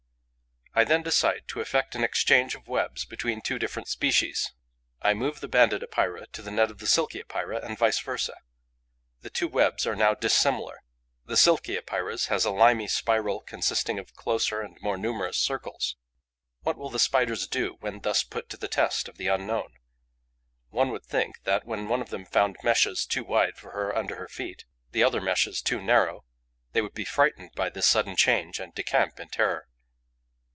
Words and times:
I 0.73 0.85
then 0.85 1.03
decide 1.03 1.49
to 1.49 1.59
effect 1.59 1.95
an 1.95 2.03
exchange 2.05 2.55
of 2.55 2.65
webs 2.69 3.03
between 3.03 3.41
two 3.41 3.59
different 3.59 3.89
species. 3.89 4.53
I 5.01 5.13
move 5.13 5.41
the 5.41 5.49
Banded 5.49 5.83
Epeira 5.83 6.27
to 6.27 6.41
the 6.41 6.49
net 6.49 6.71
of 6.71 6.77
the 6.77 6.87
Silky 6.87 7.19
Epeira 7.19 7.59
and 7.59 7.77
vice 7.77 7.99
versa. 7.99 8.35
The 9.19 9.29
two 9.29 9.49
webs 9.49 9.85
are 9.85 9.97
now 9.97 10.13
dissimilar; 10.13 10.81
the 11.25 11.35
Silky 11.35 11.75
Epeira's 11.75 12.27
has 12.27 12.45
a 12.45 12.51
limy 12.51 12.87
spiral 12.87 13.41
consisting 13.41 13.99
of 13.99 14.15
closer 14.15 14.61
and 14.61 14.77
more 14.79 14.95
numerous 14.97 15.37
circles. 15.37 15.97
What 16.61 16.77
will 16.77 16.89
the 16.89 16.99
Spiders 16.99 17.47
do, 17.47 17.75
when 17.81 17.99
thus 17.99 18.23
put 18.23 18.47
to 18.51 18.57
the 18.57 18.69
test 18.69 19.09
of 19.09 19.17
the 19.17 19.27
unknown? 19.27 19.73
One 20.69 20.89
would 20.91 21.03
think 21.05 21.43
that, 21.43 21.65
when 21.65 21.89
one 21.89 22.01
of 22.01 22.11
them 22.11 22.23
found 22.25 22.55
meshes 22.63 23.05
too 23.05 23.25
wide 23.25 23.57
for 23.57 23.71
her 23.71 23.93
under 23.93 24.15
her 24.15 24.29
feet, 24.29 24.63
the 24.91 25.03
other 25.03 25.19
meshes 25.19 25.61
too 25.61 25.81
narrow, 25.81 26.23
they 26.71 26.81
would 26.81 26.93
be 26.93 27.03
frightened 27.03 27.51
by 27.57 27.69
this 27.69 27.85
sudden 27.87 28.15
change 28.15 28.57
and 28.61 28.73
decamp 28.73 29.19
in 29.19 29.27
terror. 29.27 29.67